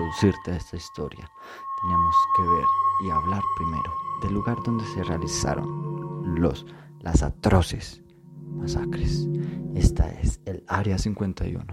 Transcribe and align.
introducirte 0.00 0.52
a 0.52 0.56
esta 0.56 0.76
historia. 0.76 1.30
Tenemos 1.82 2.16
que 2.36 2.42
ver 2.42 2.64
y 3.04 3.10
hablar 3.10 3.42
primero 3.56 3.94
del 4.22 4.34
lugar 4.34 4.58
donde 4.64 4.84
se 4.86 5.02
realizaron 5.04 6.40
los, 6.40 6.66
las 7.00 7.22
atroces 7.22 8.02
masacres. 8.48 9.28
Esta 9.74 10.10
es 10.10 10.40
el 10.46 10.64
Área 10.68 10.98
51, 10.98 11.64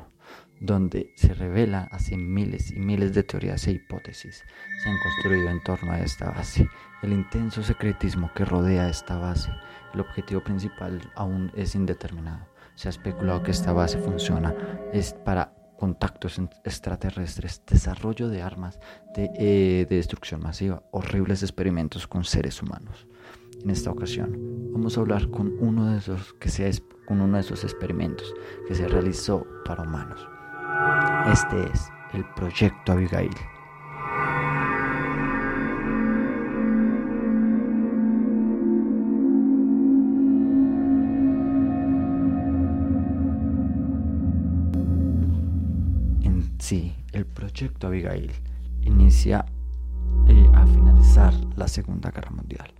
donde 0.59 1.13
se 1.15 1.33
revela 1.33 1.87
así 1.91 2.17
miles 2.17 2.71
y 2.71 2.79
miles 2.79 3.13
de 3.13 3.23
teorías 3.23 3.65
e 3.67 3.71
hipótesis 3.71 4.43
se 4.83 4.89
han 4.89 4.97
construido 4.99 5.49
en 5.49 5.63
torno 5.63 5.91
a 5.91 5.99
esta 5.99 6.31
base. 6.31 6.69
El 7.01 7.13
intenso 7.13 7.63
secretismo 7.63 8.31
que 8.35 8.45
rodea 8.45 8.89
esta 8.89 9.17
base, 9.17 9.51
el 9.93 10.01
objetivo 10.01 10.43
principal 10.43 11.11
aún 11.15 11.51
es 11.55 11.75
indeterminado. 11.75 12.45
Se 12.75 12.89
ha 12.89 12.91
especulado 12.91 13.41
que 13.41 13.51
esta 13.51 13.73
base 13.73 13.97
funciona 13.99 14.53
es 14.93 15.13
para 15.13 15.56
contactos 15.77 16.39
extraterrestres, 16.63 17.61
desarrollo 17.65 18.29
de 18.29 18.41
armas 18.41 18.79
de, 19.15 19.29
eh, 19.35 19.85
de, 19.89 19.95
destrucción 19.95 20.41
masiva, 20.41 20.83
horribles 20.91 21.43
experimentos 21.43 22.07
con 22.07 22.23
seres 22.23 22.61
humanos. 22.61 23.07
En 23.63 23.69
esta 23.69 23.91
ocasión 23.91 24.71
vamos 24.73 24.97
a 24.97 25.01
hablar 25.01 25.29
con 25.29 25.55
uno 25.59 25.91
de 25.91 25.99
esos 25.99 26.33
que 26.33 26.49
se, 26.49 26.69
con 27.05 27.21
uno 27.21 27.37
de 27.37 27.41
esos 27.41 27.63
experimentos 27.63 28.33
que 28.67 28.75
se 28.75 28.87
realizó 28.87 29.45
para 29.65 29.83
humanos. 29.83 30.27
Este 31.31 31.71
es 31.71 31.89
el 32.13 32.25
Proyecto 32.35 32.91
Abigail. 32.91 33.31
Proyecto 47.57 47.87
Abigail 47.87 48.31
inicia 48.81 49.43
eh, 50.27 50.47
a 50.53 50.67
finalizar 50.67 51.33
la 51.55 51.67
Segunda 51.67 52.11
Guerra 52.11 52.29
Mundial, 52.29 52.71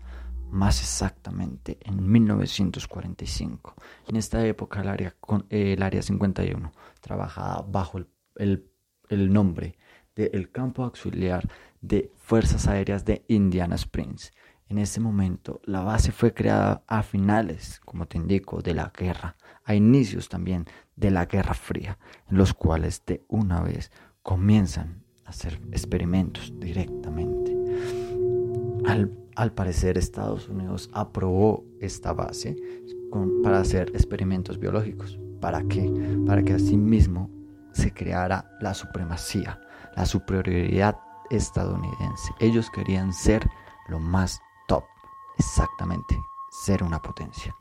más 0.52 0.82
exactamente 0.82 1.80
en 1.82 2.08
1945. 2.08 3.74
En 4.08 4.18
esta 4.18 4.46
época 4.46 4.82
el 4.82 4.90
área, 4.90 5.16
el 5.50 5.82
área 5.82 6.04
51 6.04 6.72
trabajaba 7.02 7.66
bajo 7.68 7.98
el, 8.36 8.70
el, 9.10 9.34
nombre 9.34 9.80
del 10.16 10.52
Campo 10.52 10.84
Auxiliar 10.84 11.50
de 11.82 12.12
Fuerzas 12.16 12.68
Aéreas 12.68 13.04
de 13.04 13.26
Indiana 13.30 13.74
Springs. 13.74 14.32
En 14.70 14.78
ese 14.78 15.00
momento 15.00 15.60
la 15.64 15.82
base 15.82 16.12
fue 16.12 16.36
creada 16.36 16.84
a 16.86 17.02
finales, 17.02 17.82
como 17.84 18.06
te 18.06 18.18
indico, 18.18 18.62
de 18.62 18.76
la 18.76 18.92
guerra, 18.96 19.38
a 19.64 19.74
inicios 19.74 20.30
también 20.30 20.66
de 20.96 21.10
la 21.10 21.26
Guerra 21.26 21.56
Fría, 21.56 21.98
en 22.30 22.38
los 22.38 22.54
cuales 22.54 23.04
de 23.08 23.24
una 23.28 23.62
vez 23.62 23.92
comienzan 24.28 25.06
a 25.24 25.30
hacer 25.30 25.58
experimentos 25.72 26.54
directamente. 26.60 27.56
Al, 28.86 29.54
parecer 29.54 29.98
Estados 29.98 30.50
Unidos 30.50 30.90
aprobó 30.92 31.64
esta 31.80 32.12
base 32.12 32.58
para 33.42 33.62
hacer 33.62 33.90
experimentos 33.96 34.60
biológicos. 34.60 35.18
¿Para 35.40 35.64
qué? 35.64 35.90
Para 36.26 36.44
que 36.44 36.56
asimismo 36.56 37.30
se 37.72 37.94
creara 37.94 38.52
la 38.60 38.74
supremacía, 38.74 39.62
la 39.96 40.06
superioridad 40.06 41.00
estadounidense. 41.30 42.34
Ellos 42.42 42.70
querían 42.70 43.14
ser 43.14 43.48
lo 43.88 44.00
más 44.00 44.42
top, 44.68 44.84
exactamente, 45.38 46.20
ser 46.50 46.84
una 46.84 47.02
potencia. 47.02 47.56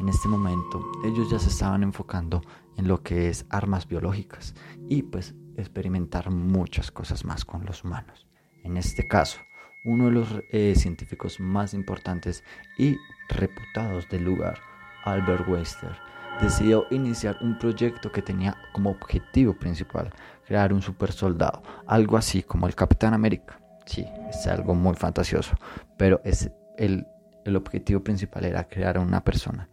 En 0.00 0.08
este 0.08 0.26
momento 0.26 0.84
ellos 1.04 1.30
ya 1.30 1.38
se 1.38 1.48
estaban 1.48 1.84
enfocando 1.84 2.40
en 2.78 2.88
lo 2.88 3.02
que 3.02 3.28
es 3.28 3.44
armas 3.50 3.86
biológicas 3.86 4.54
y 4.88 5.02
pues 5.02 5.34
experimentar 5.56 6.30
muchas 6.30 6.90
cosas 6.90 7.24
más 7.24 7.44
con 7.44 7.66
los 7.66 7.84
humanos. 7.84 8.26
En 8.64 8.76
este 8.76 9.06
caso, 9.06 9.40
uno 9.84 10.06
de 10.06 10.12
los 10.12 10.28
eh, 10.52 10.74
científicos 10.76 11.40
más 11.40 11.74
importantes 11.74 12.42
y 12.78 12.96
reputados 13.28 14.08
del 14.08 14.24
lugar, 14.24 14.58
Albert 15.04 15.48
Weister, 15.48 15.92
decidió 16.40 16.86
iniciar 16.90 17.36
un 17.40 17.58
proyecto 17.58 18.12
que 18.12 18.22
tenía 18.22 18.56
como 18.72 18.90
objetivo 18.90 19.54
principal 19.54 20.12
crear 20.46 20.72
un 20.72 20.80
super 20.80 21.10
soldado, 21.10 21.62
algo 21.86 22.16
así 22.16 22.42
como 22.42 22.68
el 22.68 22.76
Capitán 22.76 23.12
América. 23.12 23.60
Sí, 23.86 24.06
es 24.28 24.46
algo 24.46 24.74
muy 24.74 24.94
fantasioso, 24.94 25.56
pero 25.96 26.20
es 26.24 26.50
el, 26.76 27.06
el 27.44 27.56
objetivo 27.56 28.04
principal 28.04 28.44
era 28.44 28.68
crear 28.68 28.98
una 28.98 29.24
persona 29.24 29.68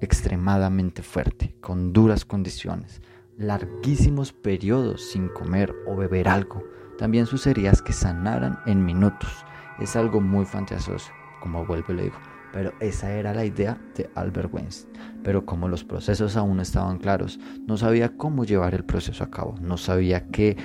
extremadamente 0.00 1.02
fuerte, 1.02 1.56
con 1.60 1.92
duras 1.92 2.24
condiciones, 2.24 3.00
larguísimos 3.36 4.32
periodos 4.32 5.10
sin 5.10 5.28
comer 5.28 5.74
o 5.86 5.96
beber 5.96 6.28
algo. 6.28 6.62
También 6.98 7.26
sus 7.26 7.44
que 7.44 7.92
sanaran 7.92 8.58
en 8.66 8.84
minutos. 8.84 9.44
Es 9.78 9.96
algo 9.96 10.20
muy 10.20 10.46
fantasioso, 10.46 11.10
como 11.40 11.66
vuelvo 11.66 11.92
y 11.92 11.96
le 11.96 12.02
digo. 12.04 12.16
Pero 12.52 12.72
esa 12.80 13.12
era 13.12 13.34
la 13.34 13.44
idea 13.44 13.78
de 13.94 14.08
Albert 14.14 14.52
Weinstein. 14.52 14.94
Pero 15.22 15.44
como 15.44 15.68
los 15.68 15.84
procesos 15.84 16.36
aún 16.36 16.60
estaban 16.60 16.98
claros, 16.98 17.38
no 17.66 17.76
sabía 17.76 18.16
cómo 18.16 18.44
llevar 18.44 18.74
el 18.74 18.84
proceso 18.84 19.22
a 19.24 19.30
cabo. 19.30 19.56
No 19.60 19.76
sabía 19.76 20.28
qué 20.28 20.56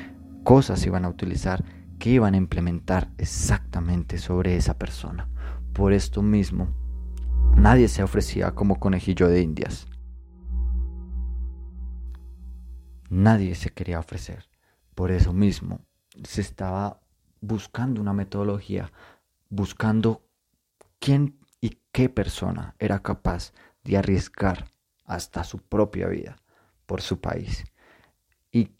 cosas 0.43 0.85
iban 0.85 1.03
a 1.03 1.09
utilizar, 1.09 1.65
qué 1.99 2.11
iban 2.11 2.33
a 2.33 2.37
implementar 2.37 3.11
exactamente 3.17 4.17
sobre 4.17 4.55
esa 4.55 4.77
persona. 4.77 5.27
Por 5.73 5.91
esto 5.91 6.21
mismo, 6.21 6.69
Nadie 7.55 7.87
se 7.87 8.01
ofrecía 8.01 8.55
como 8.55 8.79
conejillo 8.79 9.27
de 9.27 9.41
indias. 9.41 9.87
Nadie 13.09 13.55
se 13.55 13.69
quería 13.69 13.99
ofrecer. 13.99 14.49
Por 14.95 15.11
eso 15.11 15.31
mismo 15.33 15.81
se 16.23 16.41
estaba 16.41 17.01
buscando 17.39 18.01
una 18.01 18.13
metodología, 18.13 18.91
buscando 19.49 20.27
quién 20.99 21.39
y 21.59 21.79
qué 21.91 22.09
persona 22.09 22.75
era 22.79 22.99
capaz 22.99 23.53
de 23.83 23.97
arriesgar 23.97 24.71
hasta 25.05 25.43
su 25.43 25.59
propia 25.59 26.07
vida 26.07 26.37
por 26.85 27.01
su 27.01 27.19
país. 27.19 27.63
Y 28.51 28.71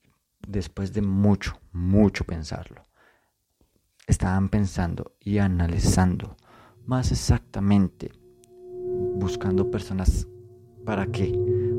después 0.47 0.94
de 0.94 1.01
mucho, 1.01 1.59
mucho 1.71 2.23
pensarlo, 2.23 2.88
estaban 4.07 4.50
pensando 4.50 5.16
y 5.19 5.38
analizando 5.38 6.38
más 6.85 7.11
exactamente 7.11 8.20
buscando 9.21 9.69
personas 9.69 10.27
para 10.83 11.05
qué? 11.05 11.31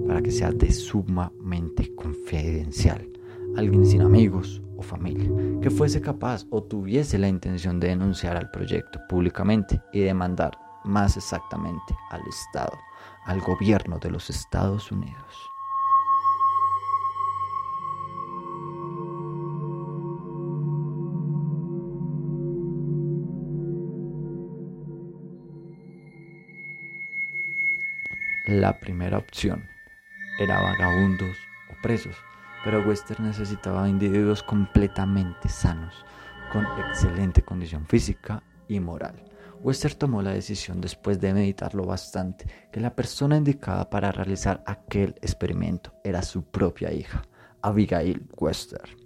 Para 0.06 0.22
que 0.22 0.30
sea 0.30 0.52
de 0.52 0.70
sumamente 0.72 1.92
confidencial. 1.96 3.08
Alguien 3.56 3.84
sin 3.84 4.00
amigos 4.00 4.62
o 4.76 4.82
familia, 4.82 5.28
que 5.60 5.68
fuese 5.68 6.00
capaz 6.00 6.46
o 6.50 6.62
tuviese 6.62 7.18
la 7.18 7.28
intención 7.28 7.80
de 7.80 7.88
denunciar 7.88 8.36
al 8.36 8.50
proyecto 8.50 9.00
públicamente 9.08 9.82
y 9.92 10.00
demandar 10.00 10.56
más 10.84 11.16
exactamente 11.16 11.94
al 12.10 12.22
Estado, 12.28 12.78
al 13.24 13.40
gobierno 13.40 13.98
de 13.98 14.10
los 14.10 14.30
Estados 14.30 14.90
Unidos. 14.90 15.51
La 28.52 28.78
primera 28.78 29.16
opción 29.16 29.66
era 30.38 30.60
vagabundos 30.60 31.38
o 31.70 31.82
presos, 31.82 32.14
pero 32.62 32.86
Wester 32.86 33.18
necesitaba 33.18 33.88
individuos 33.88 34.42
completamente 34.42 35.48
sanos, 35.48 36.04
con 36.52 36.66
excelente 36.86 37.40
condición 37.40 37.86
física 37.86 38.42
y 38.68 38.78
moral. 38.78 39.24
Wester 39.62 39.94
tomó 39.94 40.20
la 40.20 40.32
decisión 40.32 40.82
después 40.82 41.18
de 41.18 41.32
meditarlo 41.32 41.86
bastante 41.86 42.44
que 42.70 42.80
la 42.80 42.94
persona 42.94 43.38
indicada 43.38 43.88
para 43.88 44.12
realizar 44.12 44.62
aquel 44.66 45.14
experimento 45.22 45.94
era 46.04 46.20
su 46.20 46.44
propia 46.44 46.92
hija, 46.92 47.22
Abigail 47.62 48.28
Wester. 48.36 49.01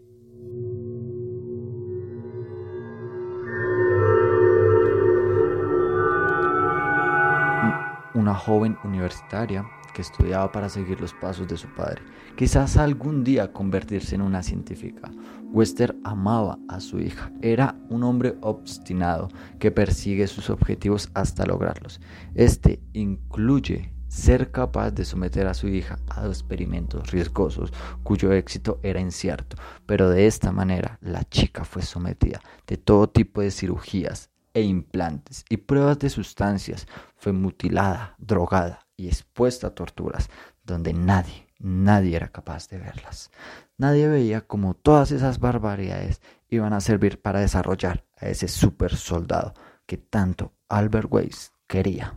Una 8.26 8.34
joven 8.34 8.76
universitaria 8.82 9.64
que 9.94 10.02
estudiaba 10.02 10.50
para 10.50 10.68
seguir 10.68 11.00
los 11.00 11.14
pasos 11.14 11.46
de 11.46 11.56
su 11.56 11.68
padre, 11.68 12.02
quizás 12.36 12.76
algún 12.76 13.22
día 13.22 13.52
convertirse 13.52 14.16
en 14.16 14.22
una 14.22 14.42
científica. 14.42 15.12
Wester 15.52 15.94
amaba 16.02 16.58
a 16.68 16.80
su 16.80 16.98
hija, 16.98 17.30
era 17.40 17.76
un 17.88 18.02
hombre 18.02 18.36
obstinado 18.40 19.28
que 19.60 19.70
persigue 19.70 20.26
sus 20.26 20.50
objetivos 20.50 21.08
hasta 21.14 21.46
lograrlos. 21.46 22.00
Este 22.34 22.80
incluye 22.94 23.94
ser 24.08 24.50
capaz 24.50 24.90
de 24.90 25.04
someter 25.04 25.46
a 25.46 25.54
su 25.54 25.68
hija 25.68 26.00
a 26.08 26.26
experimentos 26.26 27.12
riesgosos 27.12 27.72
cuyo 28.02 28.32
éxito 28.32 28.80
era 28.82 29.00
incierto, 29.00 29.56
pero 29.86 30.10
de 30.10 30.26
esta 30.26 30.50
manera 30.50 30.98
la 31.00 31.22
chica 31.22 31.64
fue 31.64 31.82
sometida 31.82 32.40
de 32.66 32.76
todo 32.76 33.08
tipo 33.08 33.40
de 33.40 33.52
cirugías 33.52 34.30
e 34.56 34.62
implantes 34.62 35.44
y 35.50 35.58
pruebas 35.58 35.98
de 35.98 36.08
sustancias, 36.08 36.88
fue 37.16 37.32
mutilada, 37.32 38.14
drogada 38.16 38.86
y 38.96 39.08
expuesta 39.08 39.66
a 39.66 39.74
torturas 39.74 40.30
donde 40.64 40.94
nadie 40.94 41.46
nadie 41.58 42.16
era 42.16 42.28
capaz 42.28 42.68
de 42.68 42.78
verlas. 42.78 43.30
Nadie 43.76 44.08
veía 44.08 44.42
cómo 44.42 44.74
todas 44.74 45.10
esas 45.10 45.38
barbaridades 45.38 46.20
iban 46.48 46.72
a 46.72 46.80
servir 46.80 47.20
para 47.20 47.40
desarrollar 47.40 48.04
a 48.18 48.28
ese 48.28 48.48
super 48.48 48.96
soldado 48.96 49.54
que 49.86 49.96
tanto 49.96 50.54
Albert 50.68 51.08
Weiss 51.10 51.52
quería. 51.66 52.14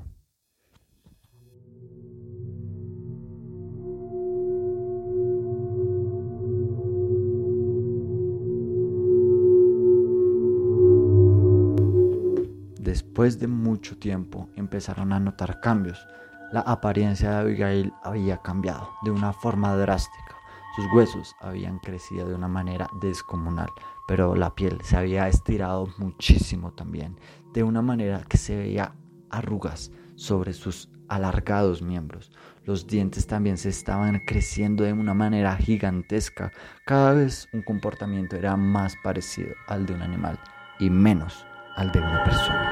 Después 12.89 13.37
de 13.37 13.45
mucho 13.45 13.99
tiempo 13.99 14.49
empezaron 14.55 15.13
a 15.13 15.19
notar 15.19 15.59
cambios. 15.59 16.07
La 16.51 16.61
apariencia 16.61 17.29
de 17.29 17.37
Abigail 17.37 17.93
había 18.01 18.39
cambiado 18.39 18.89
de 19.03 19.11
una 19.11 19.31
forma 19.31 19.75
drástica. 19.75 20.35
Sus 20.75 20.85
huesos 20.91 21.35
habían 21.39 21.77
crecido 21.77 22.27
de 22.27 22.33
una 22.33 22.47
manera 22.47 22.89
descomunal, 22.99 23.69
pero 24.07 24.33
la 24.33 24.55
piel 24.55 24.79
se 24.81 24.97
había 24.97 25.27
estirado 25.27 25.87
muchísimo 25.99 26.71
también, 26.71 27.15
de 27.53 27.61
una 27.61 27.83
manera 27.83 28.23
que 28.27 28.37
se 28.37 28.57
veía 28.57 28.95
arrugas 29.29 29.91
sobre 30.15 30.53
sus 30.53 30.89
alargados 31.09 31.83
miembros. 31.83 32.31
Los 32.65 32.87
dientes 32.87 33.27
también 33.27 33.59
se 33.59 33.69
estaban 33.69 34.19
creciendo 34.25 34.83
de 34.83 34.93
una 34.93 35.13
manera 35.13 35.55
gigantesca. 35.57 36.51
Cada 36.87 37.13
vez 37.13 37.47
un 37.53 37.61
comportamiento 37.61 38.35
era 38.35 38.57
más 38.57 38.95
parecido 39.03 39.53
al 39.67 39.85
de 39.85 39.93
un 39.93 40.01
animal 40.01 40.39
y 40.79 40.89
menos 40.89 41.45
al 41.79 41.91
de 41.93 41.99
una 41.99 42.23
persona. 42.25 42.68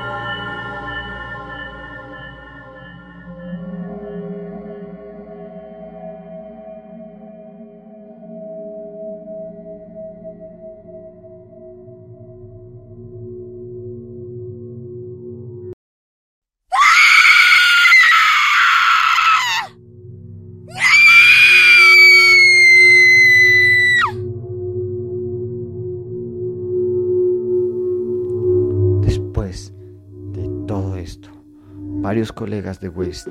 Varios 32.07 32.31
colegas 32.31 32.79
de 32.79 32.89
West 32.89 33.27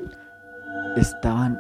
estaban... 0.97 1.59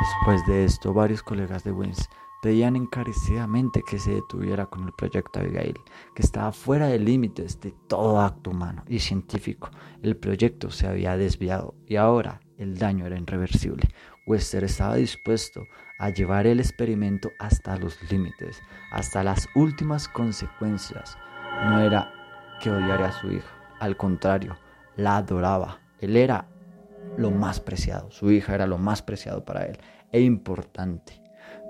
Después 0.00 0.46
de 0.46 0.64
esto, 0.64 0.92
varios 0.92 1.22
colegas 1.22 1.64
de 1.64 1.72
West 1.72 2.10
pedían 2.42 2.76
encarecidamente 2.76 3.82
que 3.88 3.98
se 3.98 4.14
detuviera 4.14 4.66
con 4.66 4.84
el 4.84 4.92
proyecto 4.92 5.40
Abigail, 5.40 5.74
que 6.14 6.22
estaba 6.22 6.52
fuera 6.52 6.86
de 6.88 6.98
límites 6.98 7.60
de 7.60 7.72
todo 7.88 8.20
acto 8.20 8.50
humano 8.50 8.84
y 8.86 8.98
científico. 8.98 9.70
El 10.02 10.16
proyecto 10.16 10.70
se 10.70 10.86
había 10.86 11.16
desviado 11.16 11.74
y 11.86 11.96
ahora 11.96 12.40
el 12.58 12.78
daño 12.78 13.06
era 13.06 13.18
irreversible. 13.18 13.88
Wester 14.26 14.64
estaba 14.64 14.96
dispuesto 14.96 15.62
a 15.98 16.10
llevar 16.10 16.46
el 16.46 16.60
experimento 16.60 17.30
hasta 17.38 17.76
los 17.76 17.96
límites, 18.10 18.60
hasta 18.92 19.24
las 19.24 19.48
últimas 19.54 20.08
consecuencias. 20.08 21.16
No 21.66 21.80
era 21.80 22.12
que 22.60 22.70
odiara 22.70 23.08
a 23.08 23.12
su 23.12 23.30
hija, 23.30 23.48
al 23.80 23.96
contrario, 23.96 24.56
la 24.96 25.16
adoraba. 25.18 25.78
Él 26.00 26.16
era 26.16 26.46
lo 27.16 27.30
más 27.30 27.60
preciado, 27.60 28.10
su 28.10 28.30
hija 28.30 28.54
era 28.54 28.66
lo 28.66 28.78
más 28.78 29.02
preciado 29.02 29.44
para 29.44 29.64
él 29.66 29.78
e 30.12 30.20
importante. 30.20 31.22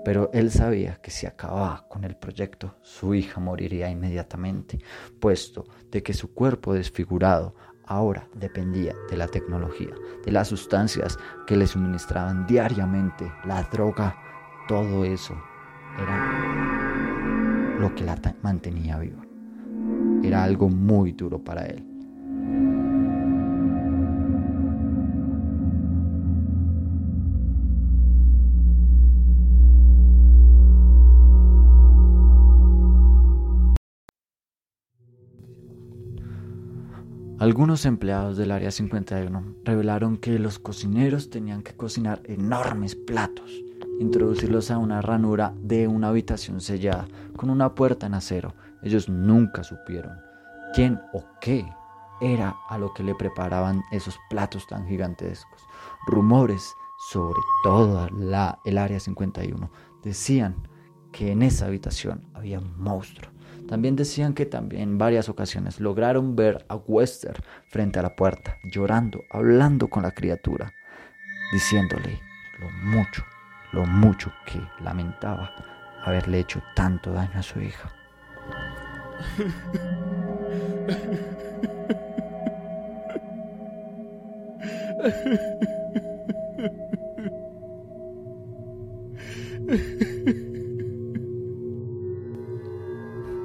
Pero 0.05 0.29
él 0.33 0.49
sabía 0.51 0.95
que 0.95 1.11
si 1.11 1.25
acababa 1.25 1.85
con 1.89 2.03
el 2.03 2.15
proyecto, 2.15 2.75
su 2.81 3.13
hija 3.13 3.39
moriría 3.41 3.89
inmediatamente, 3.89 4.79
puesto 5.19 5.65
de 5.91 6.03
que 6.03 6.13
su 6.13 6.33
cuerpo 6.33 6.73
desfigurado 6.73 7.53
ahora 7.85 8.29
dependía 8.33 8.93
de 9.09 9.17
la 9.17 9.27
tecnología, 9.27 9.93
de 10.23 10.31
las 10.31 10.47
sustancias 10.47 11.17
que 11.45 11.57
le 11.57 11.67
suministraban 11.67 12.47
diariamente, 12.47 13.29
la 13.45 13.63
droga, 13.63 14.15
todo 14.67 15.03
eso 15.03 15.35
era 15.97 17.77
lo 17.79 17.93
que 17.95 18.05
la 18.05 18.17
mantenía 18.41 18.97
viva. 18.99 19.28
Era 20.23 20.43
algo 20.43 20.69
muy 20.69 21.11
duro 21.13 21.39
para 21.39 21.65
él. 21.65 21.89
Algunos 37.39 37.85
empleados 37.85 38.35
del 38.35 38.51
Área 38.51 38.69
51 38.69 39.55
revelaron 39.63 40.17
que 40.17 40.37
los 40.39 40.59
cocineros 40.59 41.29
tenían 41.29 41.63
que 41.63 41.73
cocinar 41.73 42.21
enormes 42.25 42.95
platos, 42.95 43.49
introducirlos 44.01 44.71
a 44.71 44.77
una 44.77 45.01
ranura 45.01 45.53
de 45.61 45.87
una 45.87 46.09
habitación 46.09 46.59
sellada 46.59 47.07
con 47.37 47.49
una 47.49 47.75
puerta 47.75 48.07
en 48.07 48.15
acero. 48.15 48.55
Ellos 48.83 49.09
nunca 49.09 49.63
supieron 49.63 50.19
quién 50.73 50.99
o 51.13 51.25
qué 51.41 51.65
era 52.21 52.55
a 52.69 52.77
lo 52.77 52.93
que 52.93 53.03
le 53.03 53.15
preparaban 53.15 53.81
esos 53.91 54.19
platos 54.29 54.67
tan 54.67 54.87
gigantescos. 54.87 55.61
Rumores 56.07 56.73
sobre 57.11 57.39
toda 57.63 58.09
la, 58.11 58.59
el 58.65 58.77
Área 58.77 58.99
51 58.99 59.71
decían 60.03 60.67
que 61.11 61.31
en 61.31 61.41
esa 61.41 61.65
habitación 61.65 62.27
había 62.33 62.59
un 62.59 62.79
monstruo 62.81 63.31
también 63.69 63.95
decían 63.95 64.33
que 64.33 64.47
también 64.47 64.81
en 64.81 64.97
varias 64.97 65.29
ocasiones 65.29 65.79
lograron 65.79 66.35
ver 66.35 66.65
a 66.69 66.75
Wester 66.75 67.39
frente 67.67 67.99
a 67.99 68.01
la 68.01 68.15
puerta, 68.15 68.57
llorando, 68.73 69.21
hablando 69.29 69.87
con 69.89 70.01
la 70.01 70.09
criatura, 70.09 70.73
diciéndole 71.53 72.19
lo 72.59 72.67
mucho, 72.89 73.23
lo 73.71 73.85
mucho 73.85 74.33
que 74.47 74.59
lamentaba 74.83 75.51
haberle 76.03 76.39
hecho 76.39 76.63
tanto 76.75 77.13
daño 77.13 77.37
a 77.37 77.43
su 77.43 77.61
hija. 77.61 77.93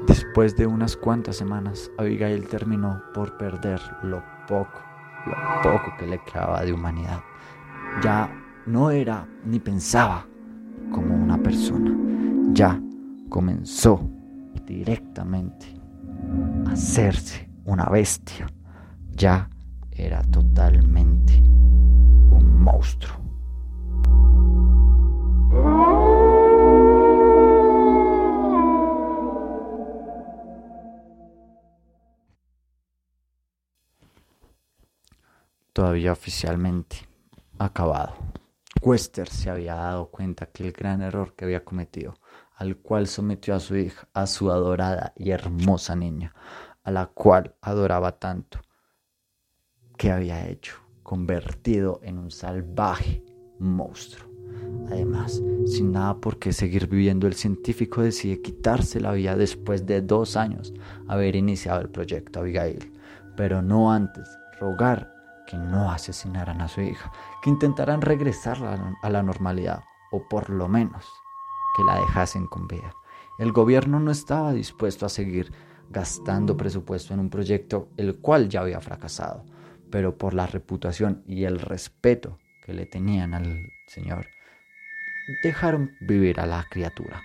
Después 0.07 0.57
de 0.57 0.67
unas 0.67 0.97
cuantas 0.97 1.37
semanas, 1.37 1.91
Abigail 1.99 2.47
terminó 2.49 3.03
por 3.15 3.37
perder 3.37 3.81
lo 4.03 4.23
poco, 4.49 4.83
lo 5.27 5.35
poco 5.63 5.93
que 5.99 6.07
le 6.07 6.19
quedaba 6.25 6.63
de 6.63 6.73
humanidad. 6.73 7.21
Ya 8.03 8.31
no 8.67 8.91
era 8.91 9.27
ni 9.45 9.61
pensaba 9.61 10.27
como 10.91 11.15
una 11.15 11.39
persona. 11.39 11.97
Ya 12.53 12.81
comenzó 13.29 14.14
directamente 14.67 15.67
hacerse 16.67 17.49
una 17.65 17.87
bestia. 17.87 18.47
Ya 19.13 19.49
era 19.91 20.23
totalmente 20.23 21.35
un 21.35 22.63
monstruo. 22.63 23.25
todavía 35.75 36.13
oficialmente 36.13 36.97
acabado. 37.59 38.15
Wester 38.81 39.29
se 39.29 39.51
había 39.51 39.75
dado 39.75 40.11
cuenta 40.11 40.47
que 40.47 40.63
el 40.63 40.73
gran 40.73 41.03
error 41.03 41.35
que 41.35 41.45
había 41.45 41.65
cometido, 41.65 42.15
al 42.55 42.77
cual 42.77 43.07
sometió 43.07 43.55
a 43.55 43.61
su 43.61 43.77
hija, 43.77 44.09
a 44.15 44.27
su 44.27 44.51
adorada 44.51 45.13
y 45.17 45.31
hermosa 45.31 45.97
niña, 45.97 46.35
a 46.83 46.91
la 46.91 47.07
cual 47.07 47.55
adoraba 47.61 48.19
tanto, 48.19 48.61
que 49.97 50.11
había 50.11 50.47
hecho, 50.49 50.77
convertido 51.03 52.01
en 52.03 52.19
un 52.19 52.31
salvaje 52.31 53.25
monstruo. 53.59 54.29
Además, 54.87 55.43
sin 55.67 55.93
nada 55.93 56.21
por 56.21 56.39
qué 56.39 56.53
seguir 56.53 56.87
viviendo, 56.87 57.27
el 57.27 57.35
científico 57.35 58.03
decide 58.03 58.43
quitarse 58.43 59.01
la 59.01 59.13
vida 59.13 59.35
después 59.37 59.87
de 59.87 60.03
dos 60.03 60.37
años 60.37 60.73
haber 61.09 61.37
iniciado 61.37 61.81
el 61.81 61.91
proyecto 61.91 62.41
Abigail, 62.41 62.93
pero 63.37 63.63
no 63.63 63.91
antes 63.91 64.29
rogar 64.61 65.13
que 65.47 65.57
no 65.57 65.91
asesinaran 65.91 66.61
a 66.61 66.69
su 66.69 66.81
hija, 66.81 67.11
que 67.43 67.51
intentaran 67.51 68.01
regresarla 68.01 68.97
a 69.03 69.11
la 69.11 69.23
normalidad 69.23 69.83
o 70.13 70.27
por 70.29 70.51
lo 70.51 70.69
menos 70.69 71.05
que 71.77 71.85
la 71.85 71.99
dejasen 71.99 72.47
con 72.47 72.67
vida. 72.69 72.95
El 73.39 73.53
gobierno 73.53 73.99
no 74.01 74.11
estaba 74.11 74.53
dispuesto 74.53 75.07
a 75.07 75.09
seguir 75.09 75.53
gastando 75.91 76.57
presupuesto 76.57 77.15
en 77.15 77.21
un 77.21 77.31
proyecto 77.31 77.89
el 77.97 78.19
cual 78.19 78.49
ya 78.49 78.61
había 78.61 78.81
fracasado, 78.81 79.45
pero 79.91 80.17
por 80.17 80.35
la 80.35 80.47
reputación 80.47 81.23
y 81.27 81.45
el 81.45 81.61
respeto 81.61 82.39
que 82.65 82.75
le 82.75 82.87
tenían 82.87 83.35
al 83.35 83.59
Señor, 83.87 84.27
dejaron 85.43 85.93
vivir 86.01 86.41
a 86.41 86.47
la 86.47 86.65
criatura, 86.71 87.23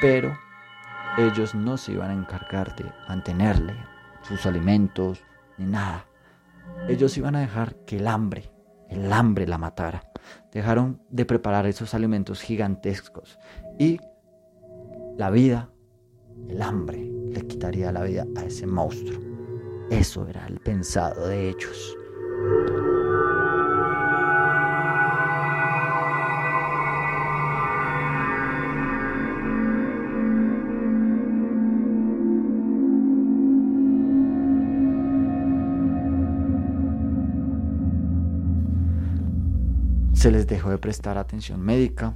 pero 0.00 0.36
ellos 1.18 1.54
no 1.54 1.76
se 1.76 1.92
iban 1.92 2.10
a 2.10 2.14
encargar 2.14 2.74
de 2.76 2.90
mantenerle 3.08 3.74
sus 4.22 4.46
alimentos 4.46 5.22
ni 5.58 5.66
nada. 5.66 6.06
Ellos 6.88 7.16
iban 7.18 7.36
a 7.36 7.40
dejar 7.40 7.76
que 7.84 7.98
el 7.98 8.06
hambre, 8.06 8.50
el 8.88 9.12
hambre 9.12 9.46
la 9.46 9.58
matara. 9.58 10.10
Dejaron 10.52 11.02
de 11.10 11.24
preparar 11.24 11.66
esos 11.66 11.94
alimentos 11.94 12.40
gigantescos 12.40 13.38
y 13.78 13.98
la 15.16 15.30
vida, 15.30 15.70
el 16.48 16.62
hambre, 16.62 17.10
le 17.30 17.46
quitaría 17.46 17.92
la 17.92 18.02
vida 18.04 18.26
a 18.36 18.44
ese 18.44 18.66
monstruo. 18.66 19.20
Eso 19.90 20.26
era 20.26 20.46
el 20.46 20.58
pensado 20.60 21.28
de 21.28 21.50
ellos. 21.50 21.96
Se 40.14 40.30
les 40.30 40.46
dejó 40.46 40.70
de 40.70 40.78
prestar 40.78 41.18
atención 41.18 41.60
médica. 41.60 42.14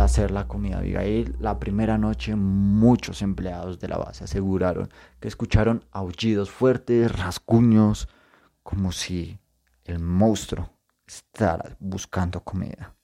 Hacer 0.00 0.30
la 0.30 0.48
comida 0.48 0.78
Abigail, 0.78 1.36
la 1.40 1.60
primera 1.60 1.98
noche 1.98 2.34
muchos 2.34 3.20
empleados 3.20 3.78
de 3.78 3.86
la 3.86 3.98
base 3.98 4.24
aseguraron 4.24 4.88
que 5.20 5.28
escucharon 5.28 5.84
aullidos 5.92 6.50
fuertes, 6.50 7.12
rasguños, 7.12 8.08
como 8.62 8.92
si 8.92 9.38
el 9.84 9.98
monstruo 10.00 10.70
estará 11.06 11.76
buscando 11.78 12.40
comida. 12.42 12.94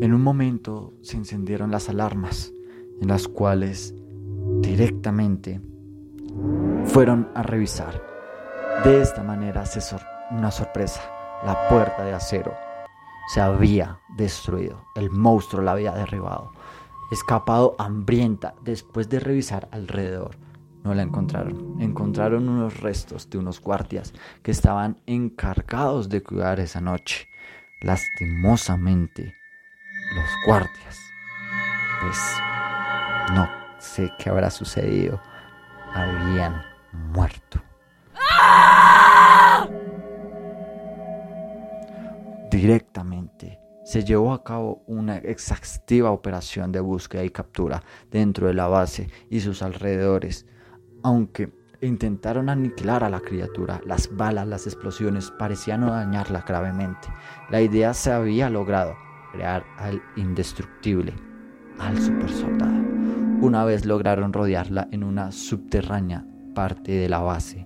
En 0.00 0.14
un 0.14 0.22
momento 0.22 0.94
se 1.02 1.18
encendieron 1.18 1.70
las 1.70 1.90
alarmas 1.90 2.50
en 3.02 3.08
las 3.08 3.28
cuales 3.28 3.94
directamente 4.62 5.60
fueron 6.94 7.28
a 7.34 7.42
revisar. 7.42 8.00
De 8.84 9.02
esta 9.02 9.24
manera, 9.24 9.66
se 9.66 9.80
una 10.30 10.52
sorpresa, 10.52 11.00
la 11.44 11.68
puerta 11.68 12.04
de 12.04 12.12
acero 12.14 12.54
se 13.26 13.40
había 13.40 13.98
destruido, 14.16 14.84
el 14.94 15.10
monstruo 15.10 15.60
la 15.60 15.72
había 15.72 15.90
derribado, 15.90 16.52
escapado 17.10 17.74
hambrienta 17.80 18.54
después 18.62 19.08
de 19.08 19.18
revisar 19.18 19.68
alrededor. 19.72 20.36
No 20.84 20.94
la 20.94 21.02
encontraron. 21.02 21.80
Encontraron 21.80 22.48
unos 22.48 22.78
restos 22.78 23.28
de 23.28 23.38
unos 23.38 23.60
guardias 23.60 24.12
que 24.44 24.52
estaban 24.52 25.00
encargados 25.06 26.08
de 26.08 26.22
cuidar 26.22 26.60
esa 26.60 26.80
noche. 26.80 27.26
Lastimosamente, 27.80 29.34
los 30.14 30.30
guardias, 30.46 31.00
pues 32.00 32.18
no 33.34 33.48
sé 33.80 34.12
qué 34.16 34.30
habrá 34.30 34.48
sucedido. 34.48 35.20
Habían 35.92 36.73
muerto. 36.94 37.62
Directamente 42.50 43.60
se 43.84 44.04
llevó 44.04 44.32
a 44.32 44.42
cabo 44.42 44.82
una 44.86 45.18
exhaustiva 45.18 46.10
operación 46.10 46.72
de 46.72 46.80
búsqueda 46.80 47.24
y 47.24 47.30
captura 47.30 47.82
dentro 48.10 48.46
de 48.46 48.54
la 48.54 48.68
base 48.68 49.10
y 49.28 49.40
sus 49.40 49.62
alrededores. 49.62 50.46
Aunque 51.02 51.52
intentaron 51.82 52.48
aniquilar 52.48 53.04
a 53.04 53.10
la 53.10 53.20
criatura, 53.20 53.80
las 53.84 54.14
balas, 54.16 54.46
las 54.46 54.66
explosiones 54.66 55.30
parecían 55.32 55.80
no 55.80 55.90
dañarla 55.90 56.44
gravemente. 56.46 57.08
La 57.50 57.60
idea 57.60 57.92
se 57.92 58.12
había 58.12 58.48
logrado, 58.48 58.96
crear 59.32 59.64
al 59.76 60.00
indestructible, 60.16 61.12
al 61.78 62.00
supersoldado. 62.00 62.82
Una 63.40 63.64
vez 63.64 63.84
lograron 63.84 64.32
rodearla 64.32 64.88
en 64.92 65.04
una 65.04 65.30
subterránea 65.32 66.24
parte 66.54 66.92
de 66.92 67.08
la 67.08 67.18
base, 67.18 67.64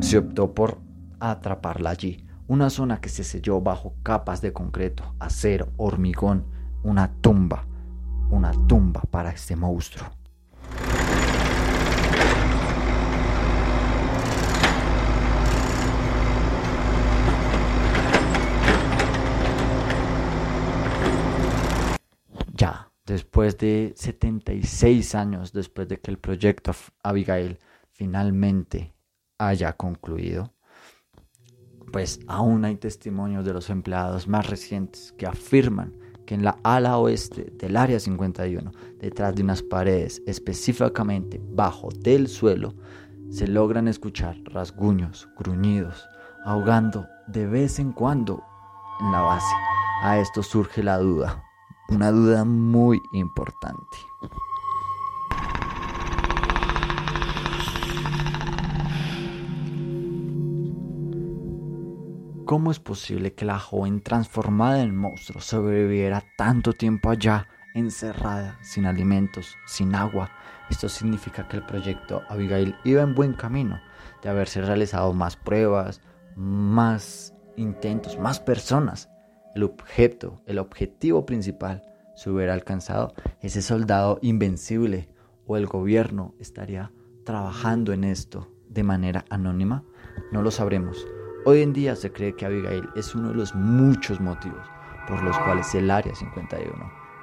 se 0.00 0.18
optó 0.18 0.54
por 0.54 0.78
atraparla 1.20 1.90
allí, 1.90 2.26
una 2.46 2.70
zona 2.70 3.00
que 3.00 3.08
se 3.08 3.24
selló 3.24 3.60
bajo 3.60 3.94
capas 4.02 4.40
de 4.40 4.52
concreto, 4.52 5.14
acero, 5.18 5.68
hormigón, 5.76 6.46
una 6.82 7.10
tumba, 7.20 7.66
una 8.30 8.52
tumba 8.66 9.02
para 9.10 9.30
este 9.30 9.56
monstruo. 9.56 10.08
Después 23.14 23.56
de 23.58 23.92
76 23.94 25.14
años 25.14 25.52
después 25.52 25.86
de 25.86 26.00
que 26.00 26.10
el 26.10 26.18
proyecto 26.18 26.72
Abigail 27.04 27.60
finalmente 27.92 28.92
haya 29.38 29.74
concluido, 29.74 30.52
pues 31.92 32.18
aún 32.26 32.64
hay 32.64 32.74
testimonios 32.74 33.44
de 33.44 33.52
los 33.52 33.70
empleados 33.70 34.26
más 34.26 34.50
recientes 34.50 35.14
que 35.16 35.28
afirman 35.28 35.94
que 36.26 36.34
en 36.34 36.42
la 36.42 36.58
ala 36.64 36.98
oeste 36.98 37.52
del 37.56 37.76
área 37.76 38.00
51, 38.00 38.72
detrás 38.98 39.32
de 39.36 39.44
unas 39.44 39.62
paredes, 39.62 40.20
específicamente 40.26 41.40
bajo 41.40 41.90
del 41.90 42.26
suelo, 42.26 42.74
se 43.30 43.46
logran 43.46 43.86
escuchar 43.86 44.36
rasguños, 44.46 45.28
gruñidos, 45.38 46.04
ahogando 46.44 47.06
de 47.28 47.46
vez 47.46 47.78
en 47.78 47.92
cuando 47.92 48.42
en 49.00 49.12
la 49.12 49.20
base. 49.20 49.54
A 50.02 50.18
esto 50.18 50.42
surge 50.42 50.82
la 50.82 50.98
duda, 50.98 51.44
una 51.88 52.10
duda 52.10 52.44
muy 52.44 53.02
importante. 53.12 53.98
¿Cómo 62.44 62.70
es 62.70 62.78
posible 62.78 63.34
que 63.34 63.44
la 63.44 63.58
joven 63.58 64.02
transformada 64.02 64.82
en 64.82 64.94
monstruo 64.94 65.40
sobreviviera 65.40 66.22
tanto 66.36 66.72
tiempo 66.72 67.10
allá, 67.10 67.48
encerrada, 67.74 68.58
sin 68.62 68.86
alimentos, 68.86 69.56
sin 69.66 69.94
agua? 69.94 70.30
Esto 70.68 70.88
significa 70.88 71.48
que 71.48 71.56
el 71.56 71.66
proyecto 71.66 72.22
Abigail 72.28 72.76
iba 72.84 73.02
en 73.02 73.14
buen 73.14 73.32
camino, 73.32 73.80
de 74.22 74.28
haberse 74.28 74.60
realizado 74.60 75.12
más 75.14 75.36
pruebas, 75.36 76.00
más 76.36 77.34
intentos, 77.56 78.18
más 78.18 78.40
personas 78.40 79.08
el 79.54 79.62
objeto, 79.62 80.42
el 80.46 80.58
objetivo 80.58 81.24
principal 81.24 81.82
se 82.16 82.30
hubiera 82.30 82.54
alcanzado, 82.54 83.14
ese 83.40 83.62
soldado 83.62 84.18
invencible 84.22 85.08
o 85.46 85.56
el 85.56 85.66
gobierno 85.66 86.34
estaría 86.38 86.92
trabajando 87.24 87.92
en 87.92 88.04
esto 88.04 88.52
de 88.68 88.82
manera 88.82 89.24
anónima, 89.30 89.84
no 90.32 90.42
lo 90.42 90.50
sabremos. 90.50 91.06
Hoy 91.44 91.60
en 91.60 91.72
día 91.72 91.96
se 91.96 92.12
cree 92.12 92.34
que 92.34 92.46
Abigail 92.46 92.88
es 92.96 93.14
uno 93.14 93.28
de 93.28 93.34
los 93.34 93.54
muchos 93.54 94.20
motivos 94.20 94.66
por 95.06 95.22
los 95.22 95.36
cuales 95.38 95.74
el 95.74 95.90
Área 95.90 96.14
51 96.14 96.72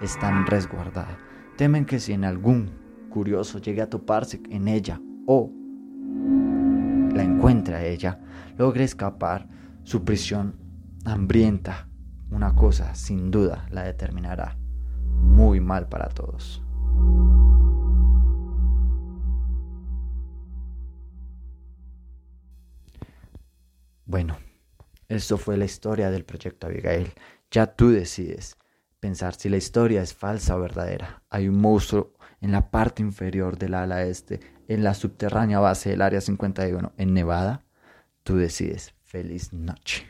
es 0.02 0.20
tan 0.20 0.46
resguardada. 0.46 1.18
Temen 1.58 1.86
que 1.86 2.00
si 2.00 2.14
en 2.14 2.26
algún 2.26 2.72
curioso 3.10 3.60
llegue 3.60 3.82
a 3.82 3.90
toparse 3.90 4.42
en 4.50 4.68
ella 4.68 5.02
o 5.26 5.52
la 7.14 7.24
encuentre 7.24 7.76
a 7.76 7.84
ella, 7.84 8.20
logre 8.58 8.84
escapar, 8.84 9.48
su 9.84 10.04
prisión 10.04 10.56
hambrienta 11.06 11.88
una 12.32 12.56
cosa 12.56 12.96
sin 12.96 13.30
duda 13.30 13.68
la 13.70 13.84
determinará 13.84 14.58
muy 15.22 15.60
mal 15.60 15.88
para 15.88 16.08
todos. 16.10 16.64
Bueno, 24.06 24.38
eso 25.08 25.38
fue 25.38 25.58
la 25.58 25.66
historia 25.66 26.10
del 26.10 26.26
proyecto 26.26 26.68
Abigail. 26.68 27.14
Ya 27.50 27.68
tú 27.68 27.92
decides 27.92 28.58
pensar 29.00 29.36
si 29.36 29.50
la 29.50 29.58
historia 29.58 30.02
es 30.02 30.14
falsa 30.14 30.56
o 30.56 30.60
verdadera. 30.60 31.24
Hay 31.30 31.48
un 31.48 31.60
monstruo 31.60 32.14
en 32.42 32.52
la 32.52 32.72
parte 32.72 33.02
inferior 33.02 33.58
del 33.58 33.74
ala 33.74 34.04
este, 34.04 34.40
en 34.68 34.84
la 34.84 34.94
subterránea 34.94 35.60
base 35.60 35.92
del 35.92 36.02
Área 36.02 36.22
51, 36.22 36.94
en 36.98 37.14
Nevada. 37.14 37.64
Tú 38.24 38.36
decides. 38.38 38.94
Feliz 39.04 39.52
noche. 39.52 40.06